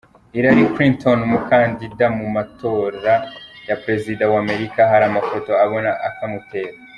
Hillary 0.33 0.63
Clinton 0.73 1.19
umukandida 1.27 2.05
mu 2.17 2.25
matora 2.35 3.13
ya 3.67 3.75
Perezida 3.83 4.23
w"Amerika 4.33 4.79
hari 4.91 5.03
amafoto 5.07 5.51
abona 5.65 5.91
akamutera. 6.09 6.77